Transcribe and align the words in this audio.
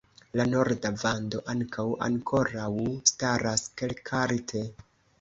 La 0.39 0.45
norda 0.53 0.89
vando 1.03 1.43
ankaŭ 1.55 1.87
ankoraŭ 2.07 2.67
staras 3.13 3.71
kelkalte. 3.83 4.69